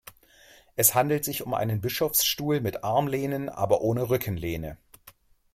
Es 0.75 0.95
handelt 0.95 1.23
sich 1.23 1.43
um 1.43 1.53
einen 1.53 1.79
Bischofsstuhl 1.79 2.59
mit 2.59 2.83
Armlehnen, 2.83 3.49
aber 3.49 3.81
ohne 3.81 4.09
Rückenlehne. 4.09 4.79